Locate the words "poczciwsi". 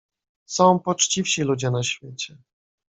0.79-1.41